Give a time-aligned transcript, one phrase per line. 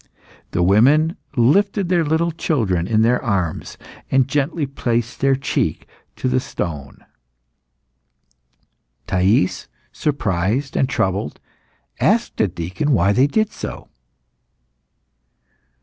[0.49, 3.77] The women lifted their little children in their arms,
[4.09, 7.05] and gently placed their cheek to the stone.
[9.05, 11.39] Thais, surprised and troubled,
[11.99, 13.89] asked a deacon why they did so.